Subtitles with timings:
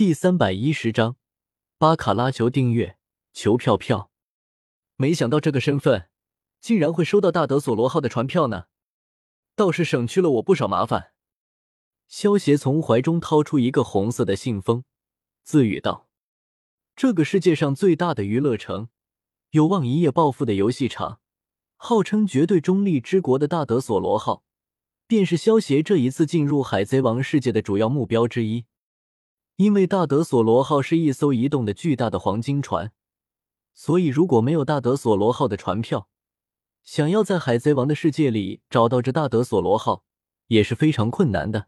[0.00, 1.16] 第三百一十章，
[1.76, 2.96] 巴卡拉求订阅，
[3.34, 4.10] 求票票。
[4.96, 6.08] 没想到这个身份
[6.58, 8.64] 竟然会收到大德索罗号的船票呢，
[9.54, 11.12] 倒是省去了我不少麻烦。
[12.08, 14.84] 萧协从怀中掏出一个红色的信封，
[15.42, 16.08] 自语道
[16.96, 18.88] ：“这个世界上最大的娱乐城，
[19.50, 21.20] 有望一夜暴富的游戏场，
[21.76, 24.44] 号称绝对中立之国的大德索罗号，
[25.06, 28.64] 便是萧协这一次进入海贼王世界的主要目标之一。”
[29.60, 32.92] 因为大德索罗号是一艘移动的巨大的黄金船，
[33.74, 36.08] 所以如果没有大德索罗号的船票，
[36.82, 40.06] 想要在海贼王的世界里找到这大德索罗号
[40.46, 41.66] 也是非常困难的。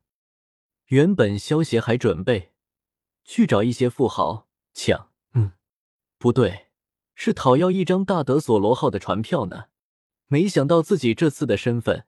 [0.86, 2.54] 原本萧协还准备
[3.24, 5.52] 去找一些富豪抢，嗯，
[6.16, 6.68] 不对，
[7.14, 9.64] 是讨要一张大德索罗号的船票呢。
[10.28, 12.06] 没想到自己这次的身份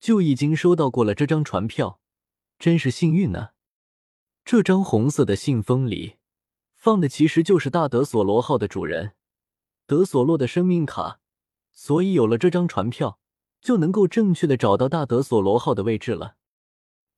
[0.00, 2.00] 就已经收到过了这张船票，
[2.58, 3.50] 真是幸运呢。
[4.44, 6.16] 这张红色的信封里
[6.74, 9.14] 放的其实就是大德索罗号的主人
[9.86, 11.18] 德索洛的生命卡，
[11.72, 13.18] 所以有了这张船票，
[13.62, 16.36] 就能够正确的找到大德索罗号的位置了。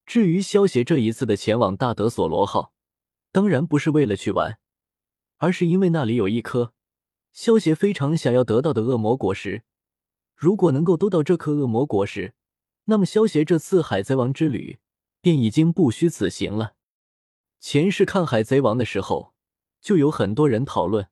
[0.04, 2.72] 至于萧协这一次的前往大德索罗号，
[3.32, 4.60] 当然不是为了去玩，
[5.38, 6.74] 而是因为那里有一颗
[7.32, 9.64] 萧协非常想要得到的恶魔果实。
[10.36, 12.34] 如果能够得到这颗恶魔果实，
[12.84, 14.78] 那么萧协这次海贼王之旅
[15.20, 16.75] 便已经不虚此行了。
[17.58, 19.34] 前世看《海贼王》的时候，
[19.80, 21.08] 就有很多人讨论，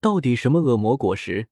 [0.00, 1.48] 到底什么恶魔果实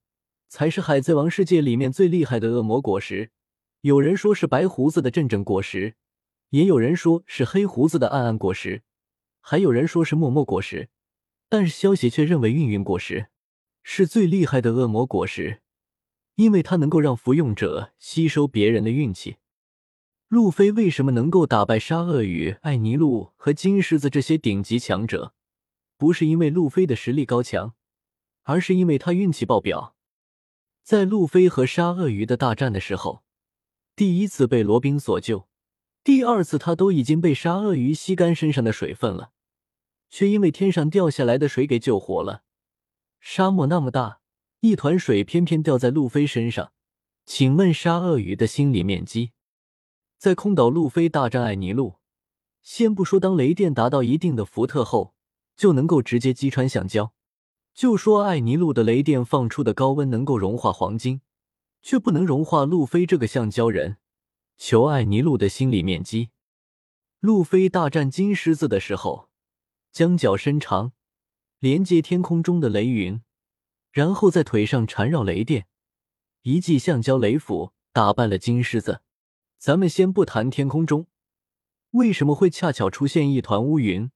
[0.48, 3.33] 才是海贼王世界里面最厉害的恶魔果实？
[3.80, 5.96] 有人说是白胡子的阵阵果实，
[6.50, 8.83] 也有人说是黑胡子的暗暗果实，
[9.41, 10.89] 还有人说是默默果实。
[11.48, 13.28] 但是消息却认为运运果实
[13.83, 15.61] 是最厉害的恶魔果实，
[16.36, 19.36] 因为它能够让服用者吸收别人的运气。
[20.34, 25.32] 路飞为什么能够打败沙鳄鱼、艾尼路和金狮子这些顶级强者？
[25.96, 27.74] 不是因为路飞的实力高强，
[28.42, 29.94] 而是因为他运气爆表。
[30.82, 33.23] 在路飞和沙鳄鱼的大战的时候，
[33.94, 35.46] 第一次被罗宾所救，
[36.02, 39.30] 第二次他都已经被沙鳄鱼吸干身上的水分了，
[40.11, 42.42] 却因为天上掉下来的水给救活了。
[43.20, 44.18] 沙漠那么大，
[44.58, 46.73] 一团水偏偏掉在路飞身上，
[47.24, 49.30] 请问沙鳄鱼的心理面积？
[50.24, 51.96] 在空岛，路飞大战艾尼路。
[52.62, 55.12] 先不说当雷电达到一定的伏特后
[55.55, 57.12] 就能够直接击穿橡胶，
[57.74, 61.20] 就说艾尼路的雷电放出的高温能够融化黄金，
[61.83, 63.98] 却不能融化路飞这个橡胶人。
[64.57, 66.30] 求艾尼路的心理面积。
[67.20, 69.29] 路飞大战金狮子的时候，
[69.92, 70.92] 将脚伸长，
[71.58, 73.20] 连接天空中的雷云，
[73.92, 75.67] 然后在腿上缠绕雷电，
[76.41, 79.02] 一记橡胶雷斧打败了金狮子。
[79.59, 81.07] 咱们先不谈天空中
[81.92, 84.11] 为什么会恰巧出现一团乌云，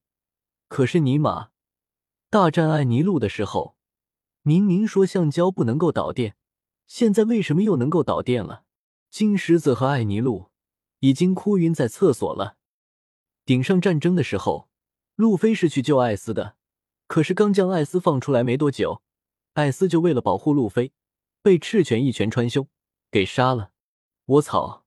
[0.69, 1.51] 可是尼玛
[2.29, 3.77] 大战艾尼路的时候，
[4.43, 6.37] 明明说橡胶不能够导电，
[6.87, 8.65] 现在为什么又能够导电了？
[9.11, 10.51] 金狮子和艾尼路
[10.99, 12.57] 已经哭晕在厕所了。
[13.47, 14.69] 顶上战争的时候，
[15.15, 16.57] 路飞是去救艾斯的，
[17.07, 19.03] 可是刚将艾斯放出来没多久，
[19.55, 20.93] 艾斯就为了保护路飞，
[21.41, 22.69] 被赤犬一拳穿胸
[23.11, 23.71] 给杀了。
[24.27, 24.85] 我操！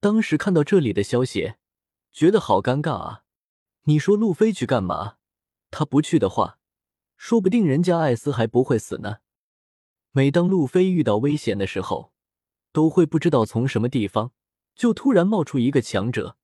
[0.00, 1.54] 当时看到这里的消息，
[2.12, 3.24] 觉得好尴尬啊！
[3.84, 5.16] 你说路飞去干嘛？
[5.70, 6.58] 他不去的话，
[7.16, 9.16] 说不定人家艾斯还不会死呢。
[10.12, 12.12] 每当路飞遇到危险的时候，
[12.72, 14.32] 都会不知道从什么地方
[14.74, 16.36] 就突然冒出一个强者，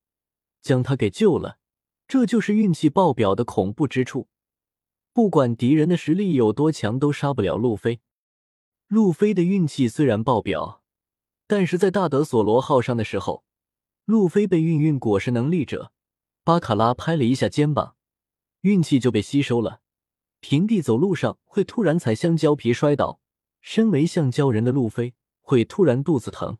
[0.60, 1.58] 将他给救了。
[2.06, 4.28] 这就是运气爆表的恐怖之处。
[5.12, 8.00] 不管敌人的实力有多强，都杀不了路飞。
[8.88, 10.83] 路飞的运气虽然爆表。
[11.46, 13.44] 但是在大德索罗号上的时候，
[14.04, 15.92] 路飞被运运果实能力者
[16.42, 17.96] 巴卡拉拍了一下肩膀，
[18.62, 19.80] 运气就被吸收了。
[20.40, 23.20] 平地走路上会突然踩香蕉皮摔倒，
[23.60, 26.58] 身为橡胶人的路飞会突然肚子疼。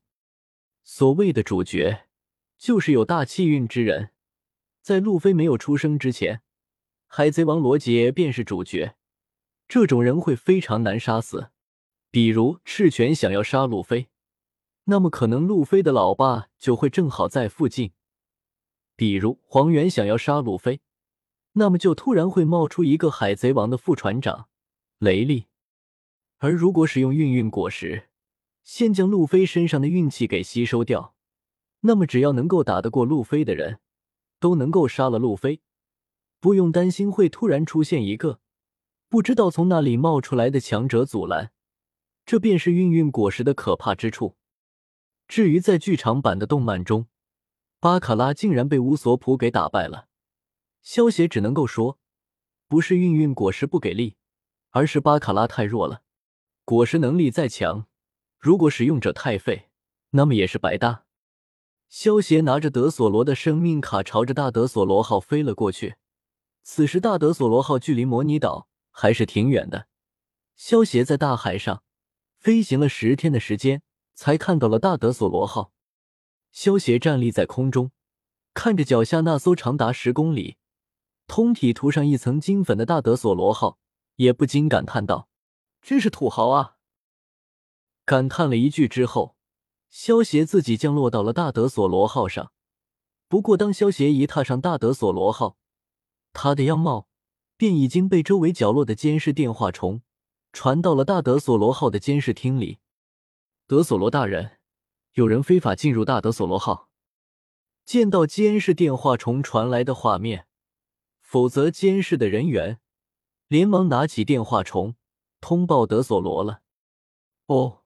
[0.83, 2.07] 所谓的主角，
[2.57, 4.11] 就是有大气运之人。
[4.81, 6.43] 在路飞没有出生之前，
[7.07, 8.97] 海贼王罗杰便是主角。
[9.67, 11.51] 这种人会非常难杀死，
[12.11, 14.09] 比如赤犬想要杀路飞。
[14.85, 17.93] 那么可能路飞的老爸就会正好在附近，
[18.97, 20.81] 比如黄猿想要杀路飞，
[21.53, 24.49] 那么就突然会冒出一个海贼王的副船长
[24.99, 25.47] 雷利。
[26.39, 28.11] 而如果使用运运果实，
[28.63, 31.15] 先将路飞身上的运气给吸收掉，
[31.81, 33.81] 那么只要能够打得过路飞的人，
[34.39, 35.63] 都能够杀了路飞，
[36.41, 38.41] 不用担心会突然出现一个
[39.09, 41.53] 不知道从哪里冒出来的强者阻拦。
[42.27, 44.37] 这便是运运果实的可怕之处。
[45.27, 47.07] 至于在剧场版的动漫中，
[47.81, 50.09] 巴卡拉竟然被乌索普给打败了，
[50.83, 51.99] 萧协只能够说
[52.69, 54.17] 不是运运果实不给力，
[54.71, 56.03] 而是巴卡拉太弱了。
[56.65, 57.87] 果实能力再强，
[58.39, 59.71] 如果使用者太废，
[60.11, 61.05] 那么也是白搭。
[61.89, 65.97] 萧协拿着德索罗的生命卡，朝着大德索罗号飞了过去。
[66.63, 69.87] 此时，大德索罗号距离模拟岛还是挺远的。
[70.57, 71.83] 萧协在大海上
[72.39, 73.83] 飞行了十天的时间，
[74.15, 75.73] 才看到了大德索罗号。
[76.53, 77.91] 萧协站立在空中，
[78.53, 80.57] 看着脚下那艘长达十公里、
[81.27, 83.79] 通体涂上一层金粉的大德索罗号，
[84.17, 85.29] 也不禁感叹道
[85.83, 86.77] ：“真是土豪啊！”
[88.07, 89.35] 感叹了一句之后。
[89.97, 92.51] 萧协自己降落到了大德索罗号上，
[93.29, 95.57] 不过当萧协一踏上大德索罗号，
[96.33, 97.07] 他的样貌
[97.57, 100.03] 便已经被周围角落的监视电话虫
[100.53, 102.81] 传到了大德索罗号的监视厅里。
[103.67, 104.59] 德索罗大人，
[105.13, 106.91] 有人非法进入大德索罗号。
[107.87, 110.47] 见到监视电话虫传来的画面，
[111.23, 112.79] 否则监视的人员
[113.49, 114.97] 连忙拿起电话虫
[115.41, 116.61] 通报德索罗了。
[117.47, 117.85] 哦，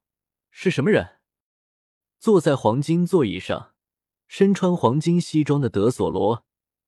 [0.50, 1.20] 是什么人？
[2.18, 3.74] 坐在黄金座椅上，
[4.26, 6.44] 身穿黄金西装的德索罗，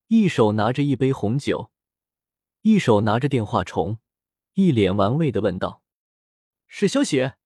[0.08, 1.70] 一手拿着一杯红酒，
[2.62, 3.98] 一手拿着电话虫，
[4.54, 5.84] 一脸玩味的问道
[6.66, 7.36] ：“是萧协，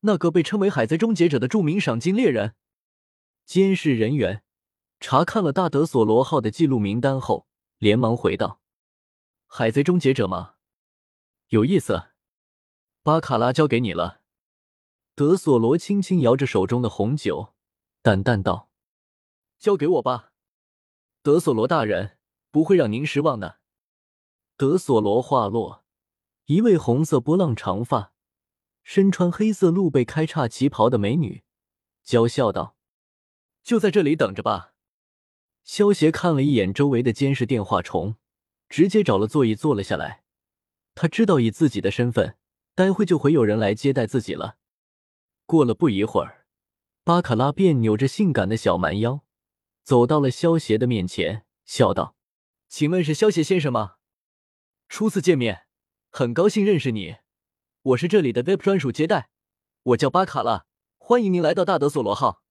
[0.00, 2.54] 那个被称为海贼终结者的著名赏金猎人。”
[3.46, 4.42] 监视人员
[4.98, 7.46] 查看了大德索罗号的记录名单后，
[7.78, 8.60] 连忙回道
[9.46, 10.54] ：“海贼终结者吗？
[11.48, 12.08] 有意思，
[13.02, 14.22] 巴卡拉交给你了。”
[15.14, 17.54] 德索罗轻轻摇着手中的红酒，
[18.02, 18.68] 淡淡道
[19.58, 20.32] ：“交给我吧，
[21.22, 22.18] 德索罗大人
[22.50, 23.60] 不会让您失望的。”
[24.58, 25.84] 德索罗话落，
[26.46, 28.12] 一位红色波浪长发、
[28.88, 31.42] 身穿黑色露背开叉旗袍的美女
[32.04, 32.76] 娇笑道
[33.64, 34.74] ：“就在这里等着吧。”
[35.64, 38.14] 萧协看了一眼周围的监视电话虫，
[38.68, 40.22] 直接找了座椅坐了下来。
[40.94, 42.36] 他知道以自己的身份，
[42.76, 44.56] 待会就会有人来接待自己了。
[45.46, 46.46] 过了不一会儿，
[47.02, 49.24] 巴卡拉便扭着性感的小蛮腰，
[49.82, 52.14] 走到了萧协的面前，笑道
[52.70, 53.96] ：“请问是萧协先生吗？
[54.88, 55.66] 初次见面，
[56.08, 57.16] 很高兴认识你。
[57.86, 59.30] 我是这里的 VIP 专属接待，
[59.82, 60.66] 我叫巴卡拉，
[60.98, 62.42] 欢迎您来到大德索罗号。”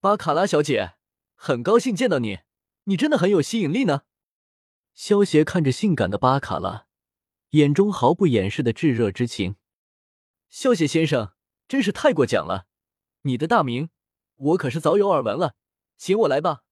[0.00, 0.94] 巴卡拉小姐，
[1.36, 2.40] 很高兴见到你，
[2.84, 4.02] 你真的很有吸引力呢。
[4.94, 6.86] 萧协看着性感的巴卡拉，
[7.50, 9.54] 眼中毫不掩饰的炙热之情。
[10.48, 11.32] 萧协先生。
[11.68, 12.68] 真是太过奖了，
[13.22, 13.90] 你的大名
[14.36, 15.56] 我可是早有耳闻了，
[15.96, 16.62] 请我来吧。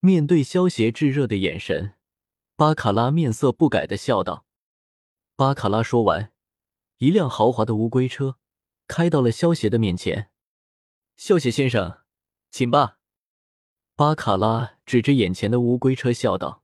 [0.00, 1.94] 面对萧协炙热的眼神，
[2.54, 4.44] 巴卡拉面色不改的笑道。
[5.36, 6.33] 巴卡拉说完，
[6.98, 8.38] 一辆豪华的乌龟车
[8.88, 10.30] 开到了萧邪的面前。
[11.16, 11.98] 萧邪先生，
[12.50, 12.98] 请吧。
[13.94, 16.63] 巴卡拉指着眼前的乌龟车笑道。